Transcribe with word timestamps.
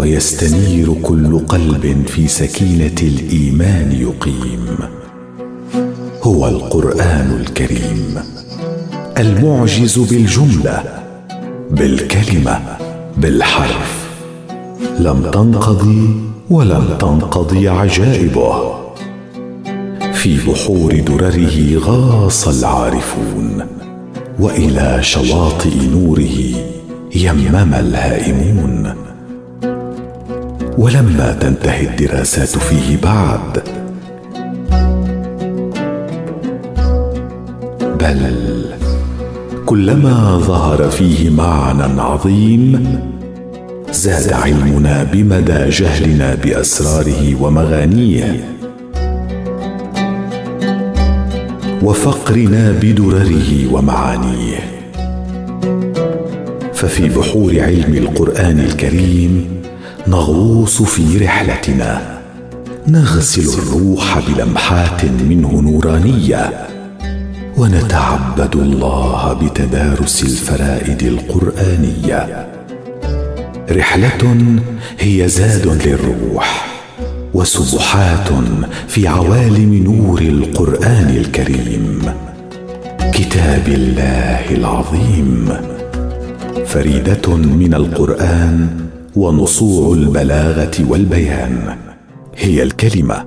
ويستنير 0.00 0.94
كل 1.02 1.38
قلب 1.38 2.04
في 2.06 2.28
سكينة 2.28 2.94
الإيمان 3.02 3.92
يقيم. 3.92 4.66
هو 6.22 6.48
القرآن 6.48 7.40
الكريم. 7.40 8.14
المعجز 9.18 9.98
بالجملة 9.98 10.82
بالكلمة 11.70 12.60
بالحرف. 13.16 14.08
لم 14.98 15.30
تنقضي 15.30 16.08
ولم 16.50 16.96
تنقضي 16.98 17.68
عجائبه. 17.68 18.74
في 20.12 20.38
بحور 20.46 21.00
درره 21.00 21.78
غاص 21.78 22.48
العارفون 22.48 23.66
وإلى 24.38 24.98
شواطئ 25.02 25.86
نوره 25.92 26.38
يمم 27.14 27.74
الهائمون. 27.74 29.09
ولما 30.80 31.32
تنتهي 31.40 31.86
الدراسات 31.86 32.48
فيه 32.48 32.96
بعد. 33.02 33.62
بل 38.00 38.34
كلما 39.66 40.38
ظهر 40.38 40.90
فيه 40.90 41.30
معنى 41.30 42.00
عظيم 42.00 42.98
زاد 43.92 44.32
علمنا 44.32 45.04
بمدى 45.12 45.68
جهلنا 45.68 46.34
بأسراره 46.34 47.42
ومغانيه. 47.42 48.44
وفقرنا 51.82 52.72
بدرره 52.82 53.72
ومعانيه. 53.72 54.60
ففي 56.74 57.08
بحور 57.08 57.60
علم 57.60 57.94
القرآن 57.94 58.60
الكريم 58.60 59.59
نغوص 60.08 60.82
في 60.82 61.18
رحلتنا. 61.18 62.20
نغسل 62.88 63.58
الروح 63.58 64.18
بلمحات 64.28 65.04
منه 65.04 65.60
نورانية. 65.60 66.68
ونتعبد 67.56 68.56
الله 68.56 69.32
بتدارس 69.32 70.22
الفرائد 70.22 71.02
القرآنية. 71.02 72.48
رحلة 73.70 74.58
هي 74.98 75.28
زاد 75.28 75.86
للروح 75.86 76.66
وسبحات 77.34 78.28
في 78.88 79.08
عوالم 79.08 79.74
نور 79.74 80.20
القرآن 80.20 81.16
الكريم. 81.16 82.02
كتاب 83.12 83.68
الله 83.68 84.50
العظيم. 84.50 85.48
فريدة 86.66 87.36
من 87.36 87.74
القرآن 87.74 88.89
ونصوع 89.16 89.94
البلاغة 89.94 90.70
والبيان. 90.88 91.76
هي 92.36 92.62
الكلمة. 92.62 93.26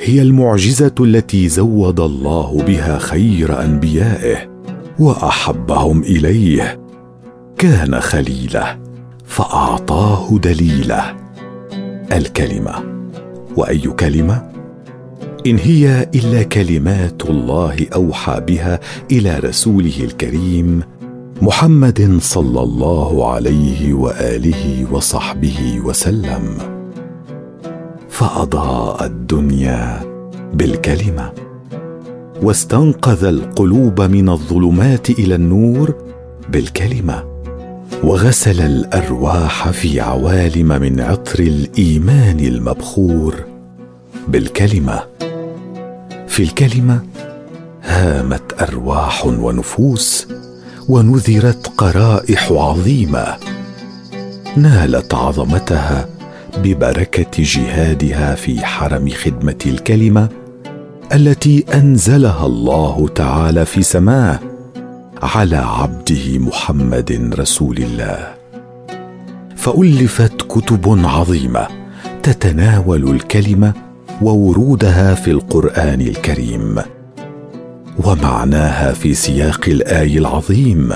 هي 0.00 0.22
المعجزة 0.22 0.94
التي 1.00 1.48
زود 1.48 2.00
الله 2.00 2.62
بها 2.66 2.98
خير 2.98 3.64
أنبيائه 3.64 4.36
وأحبهم 4.98 6.02
إليه. 6.02 6.80
كان 7.58 8.00
خليله 8.00 8.78
فأعطاه 9.24 10.38
دليله. 10.38 11.16
الكلمة. 12.12 12.74
وأي 13.56 13.78
كلمة؟ 13.80 14.42
إن 15.46 15.58
هي 15.58 16.10
إلا 16.14 16.42
كلمات 16.42 17.22
الله 17.30 17.76
أوحى 17.94 18.40
بها 18.40 18.80
إلى 19.12 19.38
رسوله 19.38 20.00
الكريم 20.00 20.82
محمد 21.42 22.18
صلى 22.20 22.62
الله 22.62 23.32
عليه 23.32 23.94
وآله 23.94 24.86
وصحبه 24.92 25.80
وسلم. 25.84 26.58
فأضاء 28.10 29.06
الدنيا 29.06 30.00
بالكلمة 30.54 31.32
واستنقذ 32.42 33.24
القلوب 33.24 34.00
من 34.00 34.28
الظلمات 34.28 35.10
إلى 35.10 35.34
النور 35.34 35.94
بالكلمة 36.48 37.24
وغسل 38.04 38.60
الأرواح 38.60 39.70
في 39.70 40.00
عوالم 40.00 40.68
من 40.68 41.00
عطر 41.00 41.38
الإيمان 41.38 42.40
المبخور 42.40 43.34
بالكلمة. 44.28 45.00
في 46.28 46.42
الكلمة 46.42 47.00
هامت 47.82 48.62
أرواح 48.62 49.26
ونفوس 49.26 50.28
ونذرت 50.88 51.72
قرائح 51.78 52.52
عظيمة 52.52 53.36
نالت 54.56 55.14
عظمتها 55.14 56.08
ببركة 56.58 57.30
جهادها 57.38 58.34
في 58.34 58.66
حرم 58.66 59.08
خدمة 59.08 59.58
الكلمة 59.66 60.28
التي 61.14 61.64
أنزلها 61.74 62.46
الله 62.46 63.08
تعالى 63.14 63.64
في 63.64 63.82
سماه 63.82 64.38
على 65.22 65.56
عبده 65.56 66.38
محمد 66.38 67.34
رسول 67.38 67.76
الله. 67.76 68.34
فألفت 69.56 70.42
كتب 70.42 71.00
عظيمة 71.04 71.66
تتناول 72.22 73.10
الكلمة 73.10 73.72
وورودها 74.22 75.14
في 75.14 75.30
القرآن 75.30 76.00
الكريم. 76.00 76.78
ومعناها 78.04 78.92
في 78.92 79.14
سياق 79.14 79.60
الآي 79.68 80.18
العظيم 80.18 80.92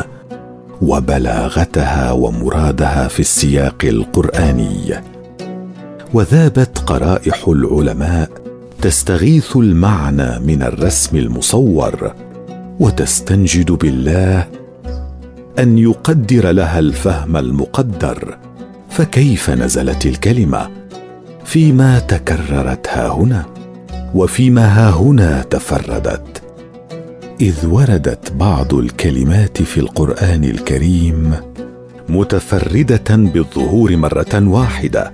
وبلاغتها 0.82 2.12
ومرادها 2.12 3.08
في 3.08 3.20
السياق 3.20 3.84
القرآني. 3.84 4.94
وذابت 6.14 6.78
قرائح 6.78 7.48
العلماء 7.48 8.30
تستغيث 8.82 9.56
المعنى 9.56 10.38
من 10.38 10.62
الرسم 10.62 11.16
المصور 11.16 12.14
وتستنجد 12.80 13.72
بالله 13.72 14.46
أن 15.58 15.78
يقدر 15.78 16.50
لها 16.50 16.78
الفهم 16.78 17.36
المقدر 17.36 18.38
فكيف 18.90 19.50
نزلت 19.50 20.06
الكلمة؟ 20.06 20.70
فيما 21.44 21.98
تكررت 21.98 22.88
ها 22.88 23.08
هنا 23.08 23.44
وفيما 24.14 24.66
ها 24.66 24.90
هنا 24.90 25.42
تفردت. 25.42 26.42
إذ 27.40 27.66
وردت 27.66 28.32
بعض 28.32 28.74
الكلمات 28.74 29.62
في 29.62 29.80
القرآن 29.80 30.44
الكريم 30.44 31.34
متفردة 32.08 33.16
بالظهور 33.16 33.96
مرة 33.96 34.48
واحدة 34.48 35.12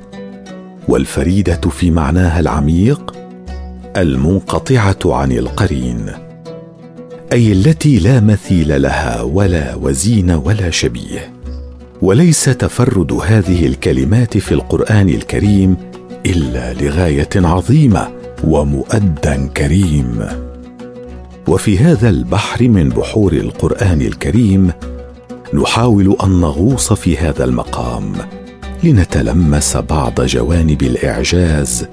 والفريدة 0.88 1.60
في 1.70 1.90
معناها 1.90 2.40
العميق 2.40 3.16
المنقطعة 3.96 4.98
عن 5.04 5.32
القرين 5.32 6.06
أي 7.32 7.52
التي 7.52 7.98
لا 7.98 8.20
مثيل 8.20 8.82
لها 8.82 9.22
ولا 9.22 9.74
وزين 9.74 10.30
ولا 10.30 10.70
شبيه. 10.70 11.32
وليس 12.02 12.44
تفرد 12.44 13.12
هذه 13.12 13.66
الكلمات 13.66 14.38
في 14.38 14.52
القرآن 14.52 15.08
الكريم 15.08 15.76
إلا 16.26 16.74
لغاية 16.74 17.28
عظيمة 17.36 18.08
ومؤدى 18.44 19.48
كريم. 19.56 20.45
وفي 21.48 21.78
هذا 21.78 22.08
البحر 22.08 22.68
من 22.68 22.88
بحور 22.88 23.32
القرآن 23.32 24.00
الكريم 24.00 24.72
نحاول 25.54 26.16
أن 26.24 26.40
نغوص 26.40 26.92
في 26.92 27.16
هذا 27.16 27.44
المقام 27.44 28.12
لنتلمس 28.84 29.76
بعض 29.76 30.20
جوانب 30.20 30.82
الإعجاز 30.82 31.86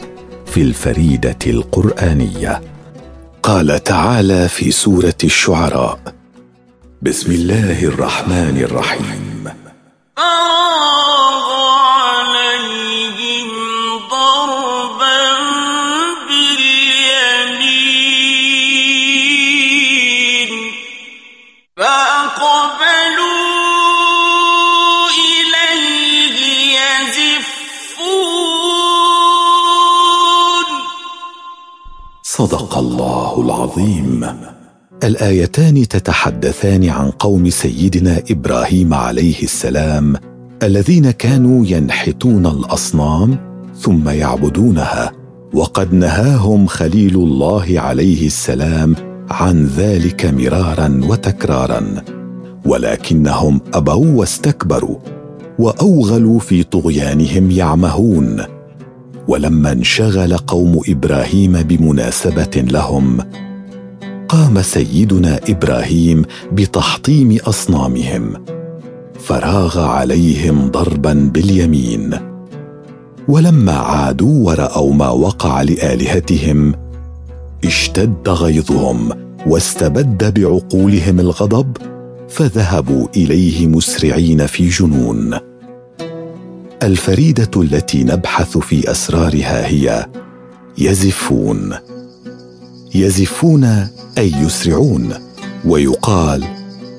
في 0.45 0.61
الفريدة 0.61 1.38
القرآنية. 1.47 2.61
قال 3.44 3.83
تعالى 3.83 4.47
في 4.47 4.71
سورة 4.71 5.17
الشعراء 5.23 6.00
بسم 7.01 7.31
الله 7.31 7.83
الرحمن 7.83 8.57
الرحيم. 8.57 9.44
الله 33.38 33.56
العظيم. 33.56 34.25
الآيتان 35.03 35.88
تتحدثان 35.88 36.89
عن 36.89 37.09
قوم 37.09 37.50
سيدنا 37.50 38.21
إبراهيم 38.31 38.94
عليه 38.94 39.44
السلام 39.44 40.15
الذين 40.63 41.12
كانوا 41.12 41.65
ينحتون 41.65 42.45
الأصنام 42.45 43.38
ثم 43.80 44.09
يعبدونها 44.09 45.12
وقد 45.53 45.94
نهاهم 45.94 46.68
خليل 46.68 47.15
الله 47.15 47.80
عليه 47.80 48.25
السلام 48.25 48.95
عن 49.30 49.65
ذلك 49.65 50.25
مرارا 50.25 51.01
وتكرارا. 51.03 52.03
ولكنهم 52.65 53.62
أبوا 53.74 54.19
واستكبروا 54.19 54.97
وأوغلوا 55.59 56.39
في 56.39 56.63
طغيانهم 56.63 57.51
يعمهون. 57.51 58.41
ولما 59.28 59.72
انشغل 59.72 60.38
قوم 60.38 60.80
إبراهيم 60.88 61.52
بمناسبة 61.52 62.52
لهم 62.56 63.18
قام 64.30 64.62
سيدنا 64.62 65.40
إبراهيم 65.50 66.22
بتحطيم 66.52 67.38
أصنامهم 67.48 68.34
فراغ 69.20 69.80
عليهم 69.80 70.72
ضربا 70.72 71.14
باليمين. 71.34 72.20
ولما 73.28 73.74
عادوا 73.74 74.46
ورأوا 74.46 74.94
ما 74.94 75.10
وقع 75.10 75.62
لآلهتهم 75.62 76.74
اشتد 77.66 78.30
غيظهم 78.30 79.10
واستبد 79.48 80.34
بعقولهم 80.34 81.20
الغضب 81.20 81.78
فذهبوا 82.30 83.08
إليه 83.16 83.68
مسرعين 83.68 84.46
في 84.46 84.70
جنون. 84.70 85.52
الفريدة 86.85 87.62
التي 87.62 88.03
نبحث 88.03 88.57
في 88.57 88.91
أسرارها 88.91 89.68
هي 89.68 90.06
يزفون. 90.77 91.74
يزفون 92.95 93.63
أي 94.18 94.31
يسرعون 94.31 95.13
ويقال 95.65 96.45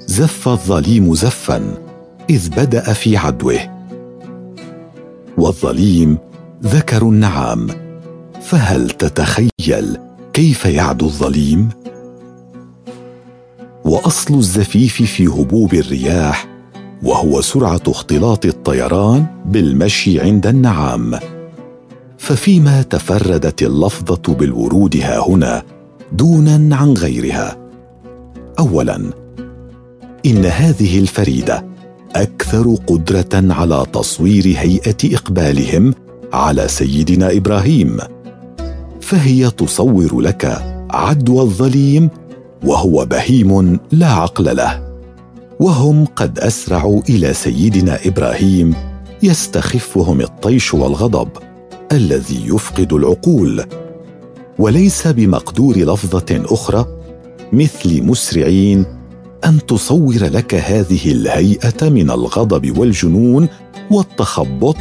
زف 0.07 0.49
الظليم 0.49 1.15
زفا 1.15 1.75
إذ 2.31 2.49
بدأ 2.49 2.93
في 2.93 3.17
عدوه. 3.17 3.61
والظليم 5.39 6.19
ذكر 6.63 7.03
النعام 7.03 7.67
فهل 8.43 8.91
تتخيل 8.91 9.99
كيف 10.33 10.65
يعدو 10.65 11.07
الظليم؟ 11.07 11.69
وأصل 13.85 14.35
الزفيف 14.35 15.03
في 15.03 15.27
هبوب 15.27 15.75
الرياح 15.75 16.54
وهو 17.05 17.41
سرعة 17.41 17.81
اختلاط 17.87 18.47
الطيران 18.47 19.27
بالمشي 19.47 20.21
عند 20.21 20.47
النعام. 20.47 21.19
ففيما 22.19 22.83
تفردت 22.83 23.63
اللفظة 23.63 24.35
بالورود 24.35 24.97
ها 24.97 25.29
هنا 25.29 25.63
دونا 26.13 26.77
عن 26.77 26.95
غيرها. 26.95 27.57
اولا 28.59 29.11
إن 30.27 30.45
هذه 30.45 30.99
الفريدة 30.99 31.65
أكثر 32.17 32.75
قدرة 32.87 33.55
على 33.55 33.87
تصوير 33.93 34.45
هيئة 34.47 34.97
إقبالهم 35.05 35.95
على 36.33 36.69
سيدنا 36.69 37.37
إبراهيم 37.37 37.99
فهي 39.01 39.51
تصور 39.51 40.21
لك 40.21 40.63
عدوى 40.91 41.41
الظليم 41.41 42.11
وهو 42.65 43.07
بهيم 43.07 43.81
لا 43.93 44.07
عقل 44.07 44.57
له. 44.57 44.84
وهم 45.61 46.05
قد 46.05 46.39
أسرعوا 46.39 47.03
إلى 47.09 47.35
سيدنا 47.35 47.99
إبراهيم 48.07 48.75
يستخفهم 49.23 50.21
الطيش 50.21 50.75
والغضب 50.75 51.29
الذي 51.93 52.43
يفقد 52.47 52.93
العقول. 52.93 53.65
وليس 54.59 55.07
بمقدور 55.07 55.77
لفظة 55.77 56.43
أخرى 56.45 56.87
مثل 57.53 58.03
مسرعين 58.03 58.85
أن 59.45 59.67
تصور 59.67 60.15
لك 60.15 60.55
هذه 60.55 61.13
الهيئة 61.13 61.89
من 61.89 62.11
الغضب 62.11 62.79
والجنون 62.79 63.49
والتخبط 63.91 64.77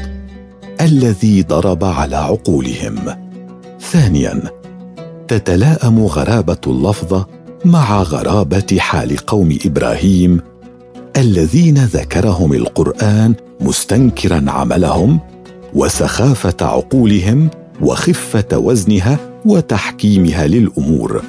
الذي 0.81 1.41
ضرب 1.41 1.83
على 1.83 2.15
عقولهم. 2.15 2.95
ثانيا 3.79 4.41
تتلاءم 5.27 6.05
غرابة 6.05 6.57
اللفظه 6.67 7.27
مع 7.65 8.01
غرابة 8.01 8.77
حال 8.79 9.17
قوم 9.17 9.57
إبراهيم 9.65 10.41
الذين 11.17 11.77
ذكرهم 11.77 12.53
القرآن 12.53 13.33
مستنكرا 13.61 14.45
عملهم 14.47 15.19
وسخافة 15.73 16.65
عقولهم 16.65 17.49
وخفة 17.81 18.57
وزنها 18.57 19.19
وتحكيمها 19.45 20.47
للأمور. 20.47 21.23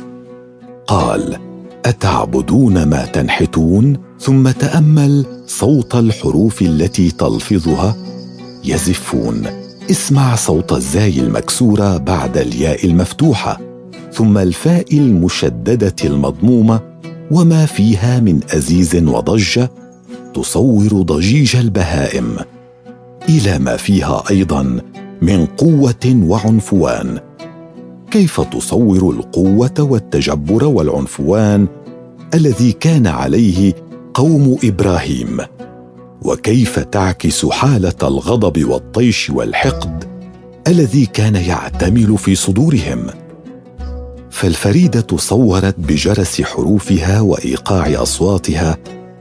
قال 0.87 1.39
أتعبدون 1.85 2.83
ما 2.83 3.07
تنحتون؟ 3.07 3.97
ثم 4.21 4.51
تأمل 4.51 5.27
صوت 5.47 5.95
الحروف 5.95 6.63
التي 6.63 7.11
تلفظها. 7.11 7.97
يزفون 8.65 9.47
اسمع 9.91 10.35
صوت 10.35 10.73
الزاي 10.73 11.21
المكسورة 11.21 11.97
بعد 11.97 12.37
الياء 12.37 12.87
المفتوحة. 12.87 13.61
ثم 14.13 14.39
الفاء 14.39 14.99
المشددة 14.99 15.97
المضمومة 16.05 16.94
وما 17.31 17.67
فيها 17.67 18.21
من 18.21 18.41
أزيز 18.51 18.97
وضجه 18.97 19.71
تصور 20.35 21.03
ضجيج 21.03 21.57
البهائم 21.57 22.37
إلى 23.29 23.59
ما 23.59 23.77
فيها 23.77 24.23
أيضا 24.31 24.81
من 25.23 25.47
قوة 25.47 26.23
وعنفوان. 26.23 27.19
كيف 28.11 28.41
تصور 28.41 29.11
القوة 29.11 29.75
والتجبر 29.79 30.65
والعنفوان 30.65 31.67
الذي 32.35 32.73
كان 32.73 33.07
عليه 33.07 33.73
قوم 34.15 34.59
إبراهيم؟ 34.65 35.41
وكيف 36.23 36.79
تعكس 36.79 37.47
حالة 37.47 37.95
الغضب 38.03 38.65
والطيش 38.65 39.31
والحقد 39.31 40.05
الذي 40.69 41.07
كان 41.07 41.35
يعتمل 41.35 42.19
في 42.19 42.35
صدورهم؟ 42.35 43.24
فالفريدة 44.35 45.07
صورت 45.17 45.75
بجرس 45.79 46.43
حروفها 46.43 47.21
وإيقاع 47.21 48.03
أصواتها 48.03 48.79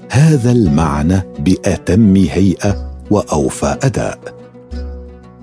هذا 0.09 0.51
المعنى 0.51 1.21
بأتم 1.39 2.15
هيئة 2.15 2.91
وأوفى 3.11 3.77
أداء. 3.83 4.19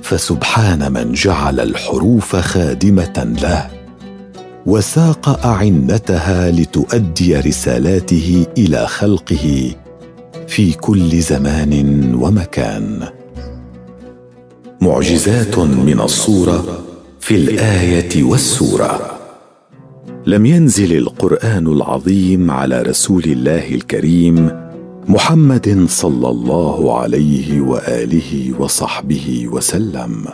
فسبحان 0.02 0.92
من 0.92 1.12
جعل 1.12 1.60
الحروف 1.60 2.36
خادمة 2.36 3.36
له 3.42 3.70
وساق 4.66 5.46
أعنتها 5.46 6.50
لتؤدي 6.50 7.36
رسالاته 7.36 8.46
إلى 8.58 8.86
خلقه 8.86 9.74
في 10.48 10.72
كل 10.72 11.20
زمان 11.20 12.14
ومكان. 12.14 13.08
معجزات 14.80 15.58
من 15.58 16.00
الصورة 16.00 16.78
في 17.20 17.34
الآية 17.34 18.22
والسورة. 18.22 19.09
لم 20.26 20.46
ينزل 20.46 20.96
القرآن 20.96 21.66
العظيم 21.66 22.50
على 22.50 22.82
رسول 22.82 23.24
الله 23.24 23.68
الكريم 23.74 24.50
محمد 25.08 25.86
صلى 25.88 26.28
الله 26.28 26.98
عليه 26.98 27.60
وآله 27.60 28.52
وصحبه 28.58 29.48
وسلم. 29.52 30.24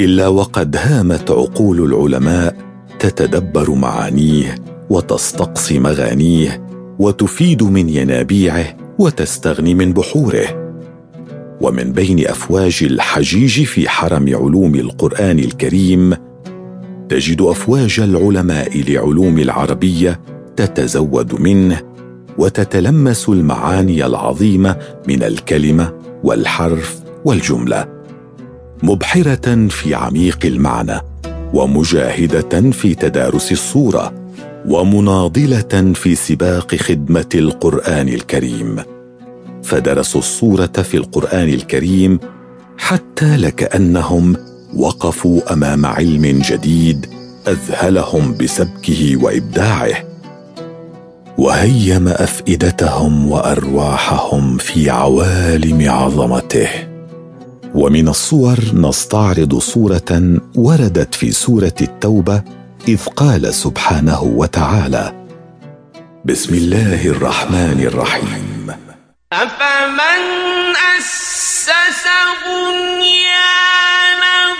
إلا 0.00 0.28
وقد 0.28 0.76
هامت 0.76 1.30
عقول 1.30 1.84
العلماء 1.84 2.56
تتدبر 2.98 3.70
معانيه 3.70 4.54
وتستقصي 4.90 5.78
مغانيه 5.78 6.66
وتفيد 6.98 7.62
من 7.62 7.88
ينابيعه 7.88 8.76
وتستغني 8.98 9.74
من 9.74 9.92
بحوره. 9.92 10.74
ومن 11.60 11.92
بين 11.92 12.26
أفواج 12.26 12.78
الحجيج 12.82 13.62
في 13.64 13.88
حرم 13.88 14.34
علوم 14.36 14.74
القرآن 14.74 15.38
الكريم 15.38 16.14
تجد 17.08 17.40
أفواج 17.40 18.00
العلماء 18.00 18.82
لعلوم 18.90 19.38
العربية 19.38 20.20
تتزود 20.56 21.40
منه 21.40 21.80
وتتلمس 22.38 23.28
المعاني 23.28 24.06
العظيمة 24.06 24.76
من 25.08 25.22
الكلمة 25.22 25.92
والحرف 26.24 27.00
والجملة 27.24 27.88
مبحرة 28.82 29.68
في 29.68 29.94
عميق 29.94 30.38
المعنى 30.44 31.00
ومجاهدة 31.54 32.70
في 32.70 32.94
تدارس 32.94 33.52
الصورة 33.52 34.14
ومناضلة 34.68 35.92
في 35.94 36.14
سباق 36.14 36.74
خدمة 36.74 37.28
القرآن 37.34 38.08
الكريم. 38.08 38.76
فدرسوا 39.62 40.20
الصورة 40.20 40.66
في 40.66 40.96
القرآن 40.96 41.48
الكريم 41.48 42.18
حتى 42.78 43.36
لكأنهم 43.36 44.36
وقفوا 44.76 45.52
أمام 45.52 45.86
علم 45.86 46.42
جديد 46.44 47.06
أذهلهم 47.48 48.36
بسبكه 48.36 49.16
وإبداعه 49.22 50.04
وهيم 51.38 52.08
أفئدتهم 52.08 53.30
وأرواحهم 53.30 54.58
في 54.58 54.90
عوالم 54.90 55.90
عظمته. 55.90 56.68
ومن 57.74 58.08
الصور 58.08 58.58
نستعرض 58.74 59.58
صورة 59.58 60.40
وردت 60.54 61.14
في 61.14 61.32
سورة 61.32 61.74
التوبة 61.80 62.42
إذ 62.88 63.04
قال 63.06 63.54
سبحانه 63.54 64.22
وتعالى 64.22 65.12
بسم 66.24 66.54
الله 66.54 67.06
الرحمن 67.06 67.80
الرحيم. 67.80 68.66
أفمن 69.32 70.22
أسس 70.98 71.70
بنيانه 72.44 73.91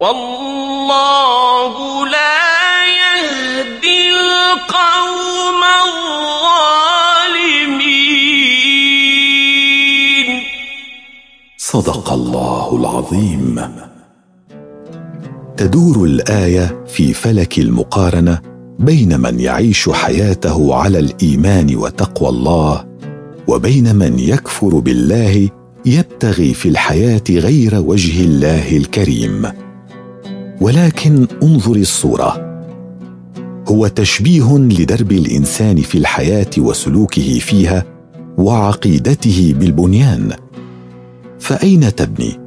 والله 0.00 1.74
لا 2.08 2.84
يهدي 3.00 4.10
القوم 4.10 5.62
الظالمين. 5.86 7.06
صدق 11.56 12.12
الله 12.12 12.76
العظيم. 12.76 13.60
تدور 15.56 16.04
الآية 16.04 16.84
في 16.86 17.14
فلك 17.14 17.58
المقارنة 17.58 18.40
بين 18.78 19.20
من 19.20 19.40
يعيش 19.40 19.88
حياته 19.88 20.74
على 20.74 20.98
الإيمان 20.98 21.76
وتقوى 21.76 22.28
الله 22.28 22.86
وبين 23.48 23.96
من 23.96 24.18
يكفر 24.18 24.78
بالله 24.78 25.48
يبتغي 25.86 26.54
في 26.54 26.68
الحياة 26.68 27.24
غير 27.30 27.74
وجه 27.74 28.24
الله 28.24 28.76
الكريم. 28.76 29.65
ولكن 30.60 31.26
انظر 31.42 31.76
الصورة. 31.76 32.46
هو 33.68 33.86
تشبيه 33.86 34.58
لدرب 34.58 35.12
الإنسان 35.12 35.76
في 35.76 35.98
الحياة 35.98 36.50
وسلوكه 36.58 37.38
فيها 37.38 37.84
وعقيدته 38.38 39.54
بالبنيان. 39.58 40.32
فأين 41.38 41.94
تبني؟ 41.94 42.40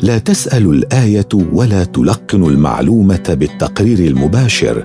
لا 0.00 0.18
تسأل 0.18 0.66
الآية 0.66 1.28
ولا 1.52 1.84
تلقن 1.84 2.44
المعلومة 2.44 3.22
بالتقرير 3.28 3.98
المباشر. 3.98 4.84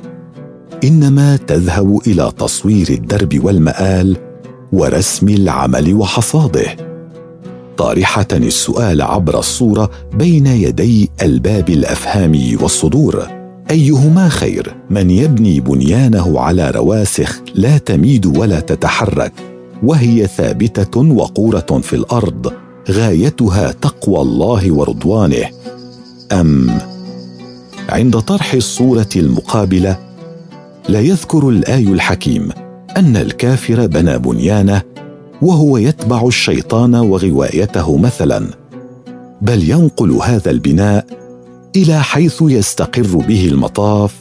إنما 0.83 1.35
تذهب 1.35 1.99
إلى 2.07 2.31
تصوير 2.37 2.89
الدرب 2.89 3.45
والمآل 3.45 4.17
ورسم 4.71 5.29
العمل 5.29 5.93
وحصاده. 5.93 6.88
طارحة 7.79 8.27
السؤال 8.33 9.01
عبر 9.01 9.39
الصورة 9.39 9.91
بين 10.13 10.47
يدي 10.47 11.09
الباب 11.21 11.69
الأفهام 11.69 12.57
والصدور. 12.61 13.27
أيهما 13.71 14.29
خير 14.29 14.75
من 14.89 15.09
يبني 15.09 15.59
بنيانه 15.59 16.39
على 16.39 16.71
رواسخ 16.71 17.41
لا 17.55 17.77
تميد 17.77 18.37
ولا 18.37 18.59
تتحرك 18.59 19.33
وهي 19.83 20.27
ثابتة 20.27 20.99
وقورة 20.99 21.81
في 21.81 21.95
الأرض 21.95 22.53
غايتها 22.91 23.71
تقوى 23.71 24.21
الله 24.21 24.71
ورضوانه؟ 24.71 25.45
أم 26.31 26.77
عند 27.89 28.19
طرح 28.19 28.53
الصورة 28.53 29.09
المقابلة 29.15 29.97
لا 30.89 30.99
يذكر 30.99 31.49
الآي 31.49 31.87
الحكيم 31.87 32.49
أن 32.97 33.17
الكافر 33.17 33.87
بنى 33.87 34.17
بنيانه 34.17 34.81
وهو 35.41 35.77
يتبع 35.77 36.27
الشيطان 36.27 36.95
وغوايته 36.95 37.97
مثلا 37.97 38.47
بل 39.41 39.69
ينقل 39.69 40.11
هذا 40.11 40.51
البناء 40.51 41.05
إلى 41.75 42.03
حيث 42.03 42.41
يستقر 42.41 43.17
به 43.27 43.47
المطاف 43.47 44.15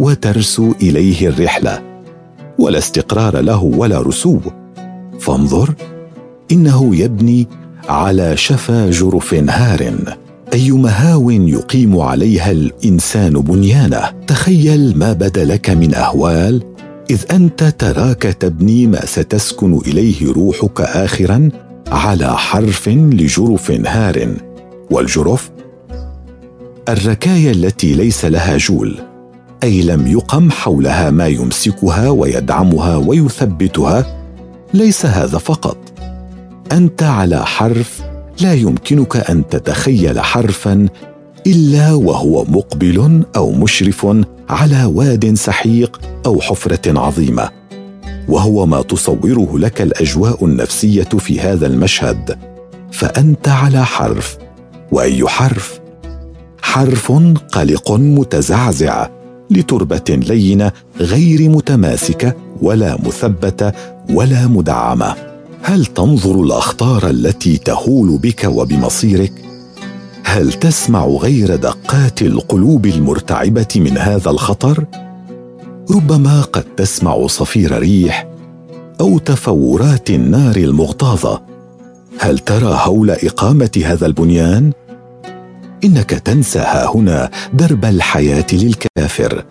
وترسو 0.00 0.72
إليه 0.82 1.28
الرحلة 1.28 1.82
ولا 2.58 2.78
استقرار 2.78 3.40
له 3.40 3.62
ولا 3.62 4.00
رسو 4.00 4.38
فانظر 5.20 5.74
إنه 6.52 6.96
يبني 6.96 7.48
على 7.88 8.36
شفا 8.36 8.90
جرف 8.90 9.34
هار 9.34 9.94
أي 10.52 10.70
مهاو 10.70 11.30
يقيم 11.30 12.00
عليها 12.00 12.50
الإنسان 12.50 13.32
بنيانه. 13.32 14.10
تخيل 14.26 14.98
ما 14.98 15.12
بدا 15.12 15.44
لك 15.44 15.70
من 15.70 15.94
أهوال 15.94 16.71
إذ 17.12 17.24
أنت 17.30 17.64
تراك 17.64 18.22
تبني 18.22 18.86
ما 18.86 19.06
ستسكن 19.06 19.78
إليه 19.86 20.32
روحك 20.32 20.80
اخرا 20.80 21.48
على 21.88 22.38
حرف 22.38 22.88
لجرف 22.88 23.70
هار. 23.70 24.34
والجرف 24.90 25.50
الركايا 26.88 27.50
التي 27.50 27.94
ليس 27.94 28.24
لها 28.24 28.56
جول 28.56 28.98
أي 29.62 29.82
لم 29.82 30.06
يقم 30.06 30.50
حولها 30.50 31.10
ما 31.10 31.26
يمسكها 31.26 32.10
ويدعمها 32.10 32.96
ويثبتها 32.96 34.22
ليس 34.74 35.06
هذا 35.06 35.38
فقط. 35.38 35.78
أنت 36.72 37.02
على 37.02 37.46
حرف 37.46 38.00
لا 38.40 38.54
يمكنك 38.54 39.16
أن 39.16 39.48
تتخيل 39.48 40.20
حرفا 40.20 40.88
إلا 41.46 41.92
وهو 41.92 42.44
مقبل 42.44 43.22
أو 43.36 43.52
مشرف 43.52 44.06
على 44.48 44.84
واد 44.84 45.34
سحيق 45.34 46.11
أو 46.26 46.40
حفرة 46.40 47.00
عظيمة. 47.00 47.50
وهو 48.28 48.66
ما 48.66 48.82
تصوره 48.82 49.58
لك 49.58 49.82
الأجواء 49.82 50.44
النفسية 50.44 51.02
في 51.02 51.40
هذا 51.40 51.66
المشهد. 51.66 52.38
فأنت 52.92 53.48
على 53.48 53.84
حرف. 53.84 54.38
وأي 54.92 55.28
حرف؟ 55.28 55.80
حرف 56.62 57.12
قلق 57.52 57.92
متزعزع 57.92 59.08
لتربة 59.50 60.04
لينة 60.08 60.72
غير 61.00 61.48
متماسكة 61.48 62.34
ولا 62.62 62.98
مثبتة 63.06 63.72
ولا 64.10 64.46
مدعمة. 64.46 65.14
هل 65.62 65.86
تنظر 65.86 66.40
الأخطار 66.40 67.10
التي 67.10 67.56
تهول 67.56 68.18
بك 68.18 68.44
وبمصيرك؟ 68.44 69.32
هل 70.24 70.52
تسمع 70.52 71.06
غير 71.06 71.56
دقات 71.56 72.22
القلوب 72.22 72.86
المرتعبة 72.86 73.66
من 73.76 73.98
هذا 73.98 74.30
الخطر؟ 74.30 74.84
ربما 75.90 76.42
قد 76.42 76.64
تسمع 76.76 77.26
صفير 77.26 77.78
ريح 77.78 78.28
أو 79.00 79.18
تفورات 79.18 80.10
النار 80.10 80.56
المغتاظة. 80.56 81.42
هل 82.18 82.38
ترى 82.38 82.80
هول 82.84 83.10
إقامة 83.10 83.82
هذا 83.84 84.06
البنيان؟ 84.06 84.72
إنك 85.84 86.10
تنسى 86.10 86.58
ها 86.58 86.96
هنا 86.96 87.30
درب 87.54 87.84
الحياة 87.84 88.46
للكافر. 88.52 89.44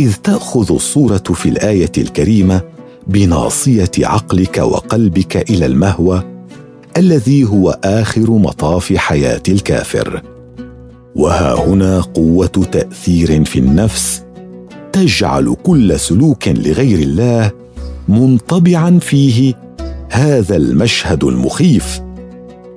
إذ 0.00 0.14
تأخذ 0.14 0.72
الصورة 0.72 1.22
في 1.34 1.48
الآية 1.48 1.92
الكريمة 1.98 2.60
بناصية 3.06 3.90
عقلك 3.98 4.58
وقلبك 4.58 5.50
إلى 5.50 5.66
المهوى 5.66 6.22
الذي 6.96 7.44
هو 7.44 7.78
آخر 7.84 8.30
مطاف 8.30 8.92
حياة 8.92 9.42
الكافر. 9.48 10.22
وها 11.16 11.54
هنا 11.54 12.00
قوة 12.00 12.46
تأثير 12.46 13.44
في 13.44 13.58
النفس 13.58 14.24
تجعل 14.94 15.56
كل 15.62 16.00
سلوك 16.00 16.48
لغير 16.48 16.98
الله 16.98 17.50
منطبعا 18.08 18.98
فيه 18.98 19.54
هذا 20.10 20.56
المشهد 20.56 21.24
المخيف. 21.24 22.00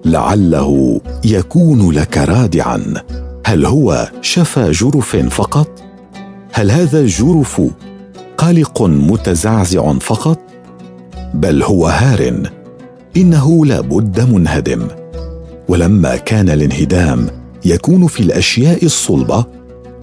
لعله 0.06 1.02
يكون 1.26 1.92
لك 1.92 2.18
رادعا. 2.18 2.94
هل 3.46 3.66
هو 3.66 4.12
شفى 4.22 4.72
جرف 4.72 5.16
فقط؟ 5.16 5.84
هل 6.54 6.72
هذا 6.72 7.00
الجرف 7.00 7.62
قلق 8.38 8.82
متزعزع 8.82 9.94
فقط؟ 9.94 10.40
بل 11.34 11.64
هو 11.64 11.88
هار. 11.88 12.50
إنه 13.18 13.66
لابد 13.66 14.20
منهدم. 14.20 14.88
ولما 15.68 16.16
كان 16.16 16.50
الانهدام 16.50 17.28
يكون 17.66 18.08
في 18.08 18.20
الأشياء 18.20 18.86
الصلبة 18.86 19.46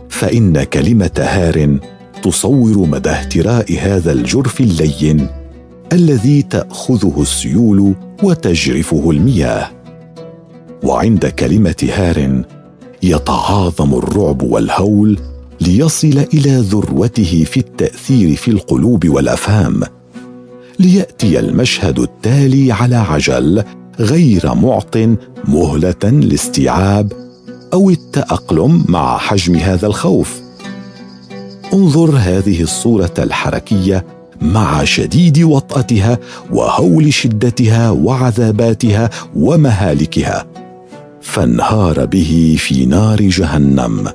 فإن 0.08 0.62
كلمة 0.62 1.10
هار 1.18 1.78
تصور 2.24 2.78
مدى 2.78 3.10
اهتراء 3.10 3.78
هذا 3.78 4.12
الجرف 4.12 4.60
اللين 4.60 5.28
الذي 5.92 6.42
تأخذه 6.42 7.14
السيول 7.18 7.94
وتجرفه 8.22 9.10
المياه. 9.10 9.70
وعند 10.82 11.26
كلمة 11.26 11.88
هار 11.92 12.42
يتعاظم 13.02 13.94
الرعب 13.94 14.42
والهول 14.42 15.18
ليصل 15.60 16.24
إلى 16.34 16.56
ذروته 16.56 17.44
في 17.44 17.60
التأثير 17.60 18.36
في 18.36 18.50
القلوب 18.50 19.08
والأفهام 19.08 19.80
ليأتي 20.78 21.40
المشهد 21.40 21.98
التالي 21.98 22.72
على 22.72 22.96
عجل 22.96 23.64
غير 24.00 24.54
معط 24.54 24.96
مهله 25.48 26.10
لاستيعاب 26.10 27.12
أو 27.72 27.90
التأقلم 27.90 28.84
مع 28.88 29.18
حجم 29.18 29.56
هذا 29.56 29.86
الخوف. 29.86 30.43
انظر 31.72 32.16
هذه 32.16 32.62
الصورة 32.62 33.14
الحركية 33.18 34.04
مع 34.42 34.84
شديد 34.84 35.42
وطأتها 35.42 36.18
وهول 36.50 37.12
شدتها 37.12 37.90
وعذاباتها 37.90 39.10
ومهالكها. 39.36 40.46
فانهار 41.20 42.06
به 42.06 42.56
في 42.58 42.86
نار 42.86 43.22
جهنم. 43.22 44.08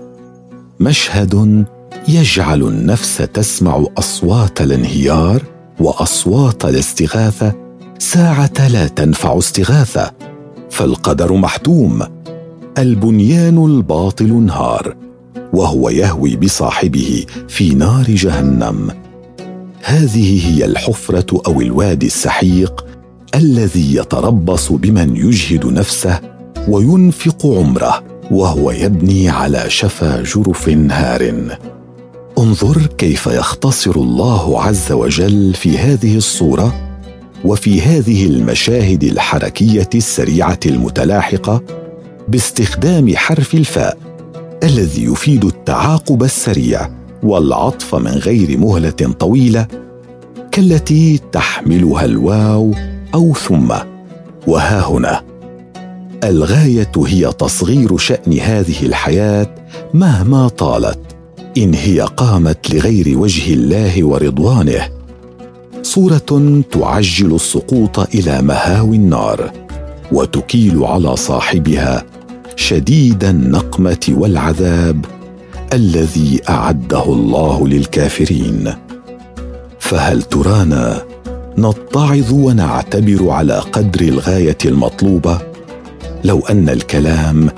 مشهد 0.79 1.65
يجعل 2.08 2.63
النفس 2.63 3.18
تسمع 3.18 3.86
أصوات 3.98 4.62
الانهيار 4.62 5.44
وأصوات 5.79 6.65
الاستغاثة. 6.65 7.53
ساعة 8.00 8.68
لا 8.68 8.88
تنفع 8.88 9.38
استغاثة. 9.38 10.12
فالقدر 10.70 11.34
محتوم. 11.34 12.01
البنيان 12.77 13.65
الباطل 13.65 14.25
انهار. 14.25 14.96
وهو 15.53 15.89
يهوي 15.89 16.36
بصاحبه 16.36 17.25
في 17.48 17.74
نار 17.74 18.05
جهنم. 18.10 18.91
هذه 19.84 20.48
هي 20.48 20.65
الحفرة 20.65 21.41
أو 21.48 21.62
الوادي 21.62 22.05
السحيق 22.05 22.86
الذي 23.36 23.96
يتربص 23.96 24.72
بمن 24.72 25.15
يجهد 25.15 25.65
نفسه 25.65 26.19
وينفق 26.67 27.46
عمره 27.46 28.03
وهو 28.31 28.72
يبني 28.72 29.29
على 29.29 29.65
شفا 29.67 30.24
جرف 30.24 30.69
هار. 30.69 31.58
انظر 32.39 32.86
كيف 32.98 33.27
يختصر 33.27 33.96
الله 33.96 34.63
عز 34.63 34.91
وجل 34.91 35.53
في 35.53 35.77
هذه 35.77 36.17
الصورة 36.17 36.89
وفي 37.46 37.81
هذه 37.81 38.25
المشاهد 38.25 39.03
الحركية 39.03 39.89
السريعة 39.96 40.60
المتلاحقة 40.65 41.63
باستخدام 42.27 43.15
حرف 43.15 43.53
الفاء. 43.53 44.09
الذي 44.63 45.04
يفيد 45.04 45.46
التعاقب 45.46 46.24
السريع 46.24 46.89
والعطف 47.24 47.96
من 47.96 48.12
غير 48.12 48.58
مهلة 48.58 48.89
طويلة 49.20 49.68
كالتي 50.51 51.20
تحملها 51.32 52.06
الواو 52.06 52.74
أو 53.13 53.34
ثم. 53.34 53.74
وها 54.48 54.88
هنا. 54.88 55.22
الغاية 56.24 56.92
هي 56.98 57.32
تصغير 57.32 57.98
شأن 57.98 58.39
هذه 58.39 58.86
الحياة 58.86 59.56
مهما 59.94 60.48
طالت 60.48 61.00
إن 61.58 61.74
هي 61.74 62.01
قامت 62.01 62.74
لغير 62.74 63.18
وجه 63.18 63.54
الله 63.54 64.04
ورضوانه. 64.04 64.89
صورة 65.82 66.62
تعجل 66.72 67.36
السقوط 67.36 68.00
إلى 68.00 68.42
مهاوي 68.42 68.96
النار 68.96 69.51
وتكيل 70.12 70.84
على 70.84 71.16
صاحبها 71.16 72.06
شديد 72.60 73.24
النقمة 73.24 74.08
والعذاب 74.10 75.06
الذي 75.74 76.42
أعده 76.50 77.04
الله 77.04 77.68
للكافرين. 77.68 78.74
فهل 79.80 80.24
ترانا 80.24 81.01
نتعظ 81.58 82.34
ونعتبر 82.34 83.30
على 83.30 83.60
قدر 83.60 84.01
الغاية 84.01 84.58
المطلوبة؟ 84.66 85.39
لو 86.24 86.39
أن 86.39 86.70
الكلام 86.70 87.50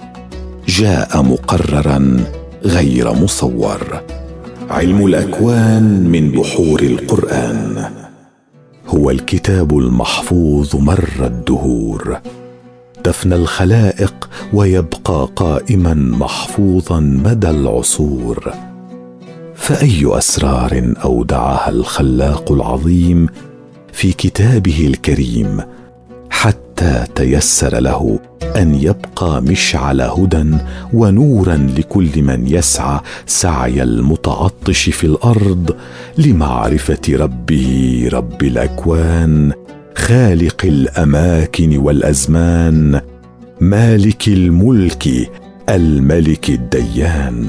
جاء 0.68 1.22
مقررا 1.22 2.18
غير 2.64 3.14
مصور. 3.14 4.02
علم 4.70 5.06
الأكوان 5.06 6.10
من 6.12 6.32
بحور 6.32 6.82
القرآن. 6.82 7.86
هو 8.88 9.10
الكتاب 9.10 9.78
المحفوظ 9.78 10.76
مر 10.76 11.10
الدهور. 11.20 12.20
تفنى 13.04 13.36
الخلائق 13.36 14.30
ويبقى 14.54 15.28
قائما 15.36 15.94
محفوظا 15.94 17.00
مدى 17.00 17.50
العصور. 17.50 18.54
فأي 19.56 20.18
أسرار 20.18 20.94
أودعها 21.04 21.70
الخلاق 21.70 22.52
العظيم 22.52 23.28
في 23.94 24.14
كتابه 24.14 24.88
الكريم 24.88 25.62
حتى 26.30 27.06
تيسر 27.16 27.80
له 27.80 28.20
أن 28.56 28.76
يبقى 28.76 29.42
مشعل 29.42 30.02
هدى 30.02 30.58
ونورا 30.94 31.56
لكل 31.78 32.24
من 32.24 32.48
يسعى 32.48 33.00
سعي 33.26 33.84
المتعطش 33.84 34.90
في 34.90 35.04
الأرض 35.04 35.76
لمعرفة 36.18 37.02
ربه 37.10 38.10
رب 38.14 38.44
الأكوان 38.44 39.52
خالق 40.02 40.66
الأماكن 40.66 41.78
والأزمان 41.78 43.02
مالك 43.60 44.28
الملك 44.28 45.32
الملك 45.70 46.50
الديان. 46.50 47.48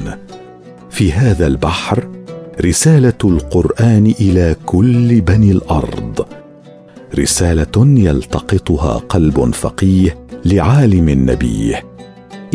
في 0.89 1.11
هذا 1.11 1.47
البحر 1.47 2.07
رسالة 2.65 3.13
القرآن 3.23 4.13
إلى 4.19 4.55
كل 4.65 5.21
بني 5.21 5.51
الأرض. 5.51 6.25
رسالة 7.19 7.99
يلتقطها 7.99 8.93
قلب 8.97 9.53
فقيه 9.53 10.17
لعالم 10.45 11.09
نبيه 11.09 11.83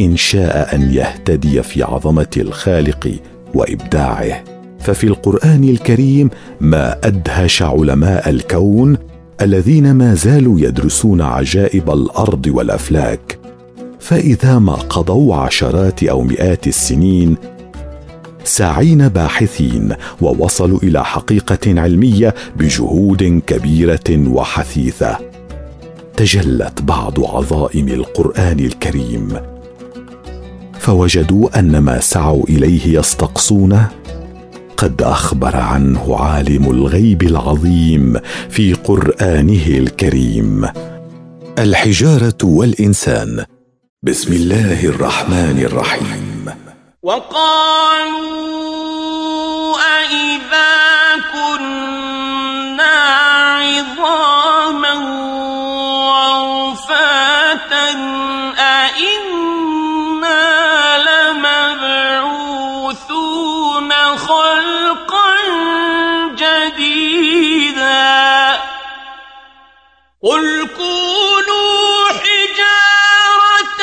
إن 0.01 0.17
شاء 0.17 0.75
أن 0.75 0.95
يهتدي 0.95 1.63
في 1.63 1.83
عظمة 1.83 2.31
الخالق 2.37 3.15
وإبداعه. 3.55 4.45
ففي 4.81 5.05
القرآن 5.05 5.65
الكريم 5.65 6.31
ما 6.61 6.99
أدهش 7.05 7.63
علماء 7.63 8.31
الكون 8.31 8.97
الذين 9.41 9.95
ما 9.95 10.15
زالوا 10.15 10.61
يدرسون 10.61 11.21
عجائب 11.21 11.91
الأرض 11.91 12.47
والأفلاك 12.47 13.39
فإذا 14.01 14.59
ما 14.59 14.73
قضوا 14.73 15.37
عشرات 15.37 16.03
أو 16.05 16.23
مئات 16.23 16.67
السنين 16.67 17.37
ساعين 18.45 19.09
باحثين 19.09 19.95
ووصلوا 20.21 20.79
إلى 20.83 21.05
حقيقة 21.05 21.81
علمية 21.81 22.35
بجهود 22.57 23.43
كبيرة 23.47 24.29
وحثيثة 24.29 25.19
تجلت 26.17 26.83
بعض 26.83 27.25
عظائم 27.25 27.89
القرآن 27.89 28.61
الكريم 28.61 29.29
فوجدوا 30.79 31.59
أن 31.59 31.79
ما 31.79 32.01
سعوا 32.01 32.45
إليه 32.49 32.99
يستقصونه 32.99 33.89
قد 34.79 35.03
أخبر 35.03 35.57
عنه 35.57 36.17
عالم 36.21 36.71
الغيب 36.71 37.23
العظيم 37.23 38.21
في 38.51 38.75
قرآنه 38.75 39.67
الكريم. 39.67 40.69
الحجارة 41.59 42.39
والإنسان. 42.45 43.45
بسم 44.03 44.33
الله 44.33 44.85
الرحمن 44.85 45.63
الرحيم. 45.67 46.51
وقالوا 47.03 48.19
أإذا 49.77 50.77
كنا 51.33 52.97
عظاما 53.59 55.08
قل 70.23 70.67
كونوا 70.67 72.09
حجارة 72.11 73.83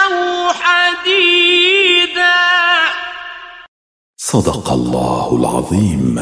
أو 0.00 0.12
حديدا. 0.52 2.34
صدق 4.16 4.72
الله 4.72 5.36
العظيم. 5.36 6.20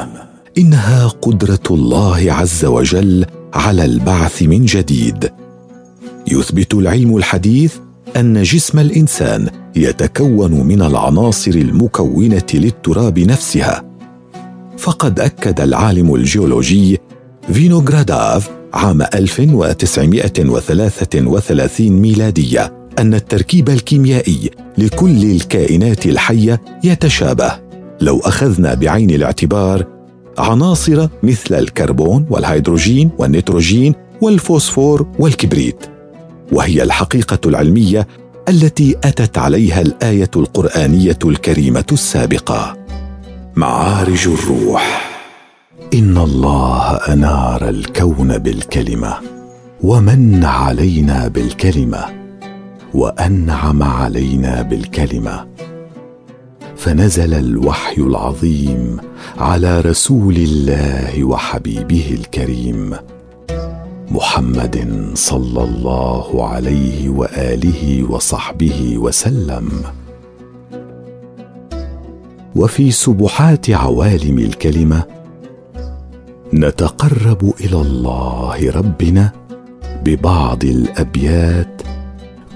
إنها 0.59 1.09
قدرة 1.09 1.63
الله 1.71 2.33
عز 2.33 2.65
وجل 2.65 3.27
على 3.55 3.85
البعث 3.85 4.43
من 4.43 4.65
جديد. 4.65 5.33
يثبت 6.27 6.75
العلم 6.75 7.17
الحديث 7.17 7.77
أن 8.17 8.43
جسم 8.43 8.79
الإنسان 8.79 9.51
يتكون 9.77 10.53
من 10.53 10.83
العناصر 10.83 11.51
المكونة 11.51 12.47
للتراب 12.55 13.19
نفسها. 13.19 13.85
فقد 14.79 15.21
أكد 15.21 15.61
العالم 15.61 16.15
الجيولوجي 16.15 17.01
فينوغرادوف 17.53 18.62
عام 18.75 19.03
1933 19.03 21.91
ميلادية 21.91 22.73
أن 22.99 23.15
التركيب 23.15 23.71
الكيميائي 23.71 24.51
لكل 24.79 25.25
الكائنات 25.25 26.07
الحية 26.07 26.61
يتشابه. 26.85 27.61
لو 28.01 28.21
أخذنا 28.21 28.75
بعين 28.75 29.11
الاعتبار 29.11 29.87
عناصر 30.39 31.09
مثل 31.23 31.55
الكربون 31.55 32.27
والهيدروجين 32.31 33.11
والنيتروجين 33.19 33.95
والفوسفور 34.21 35.07
والكبريت 35.19 35.87
وهي 36.53 36.83
الحقيقة 36.83 37.39
العلمية 37.47 38.07
التي 38.49 38.97
أتت 39.05 39.39
عليها 39.39 39.81
الآية 39.81 40.31
القرآنية 40.37 41.19
الكريمة 41.25 41.85
السابقة. 41.93 42.77
معارج 43.57 44.29
الروح. 44.29 45.12
إن 45.95 46.19
الله 46.19 46.97
أنار 46.97 47.69
الكون 47.69 48.39
بالكلمة 48.39 49.15
ومن 49.83 50.45
علينا 50.45 51.29
بالكلمة 51.29 52.05
وأنعم 52.95 53.83
علينا 53.83 54.63
بالكلمة. 54.63 55.47
فنزل 56.77 57.35
الوحي 57.35 58.03
العظيم 58.03 58.97
على 59.39 59.81
رسول 59.81 60.37
الله 60.37 61.25
وحبيبه 61.25 62.19
الكريم 62.21 62.97
محمد 64.11 65.07
صلى 65.15 65.65
الله 65.65 66.49
عليه 66.49 67.09
وآله 67.09 68.05
وصحبه 68.11 68.99
وسلم. 68.99 69.69
وفي 72.57 72.91
سبحات 72.91 73.71
عوالم 73.71 74.39
الكلمة 74.39 75.22
نتقرب 76.55 77.55
إلى 77.61 77.77
الله 77.77 78.71
ربنا 78.71 79.33
ببعض 80.05 80.65
الأبيات 80.65 81.83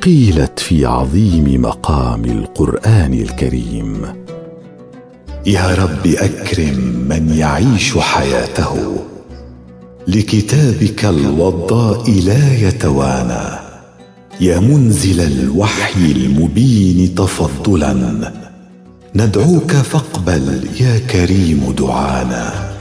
قيلت 0.02 0.58
في 0.58 0.86
عظيم 0.86 1.62
مقام 1.62 2.24
القرآن 2.24 3.14
الكريم. 3.14 4.06
يا 5.46 5.74
رب 5.74 6.06
أكرم 6.06 7.06
من 7.08 7.28
يعيش 7.28 7.98
حياته 7.98 8.96
لكتابك 10.08 11.04
الوضاء 11.04 12.10
لا 12.10 12.68
يتوانى. 12.68 13.58
يا 14.40 14.60
منزل 14.60 15.20
الوحي 15.20 16.12
المبين 16.12 17.14
تفضلا. 17.14 18.32
ندعوك 19.14 19.72
فاقبل 19.72 20.68
يا 20.80 20.98
كريم 20.98 21.74
دعانا. 21.78 22.75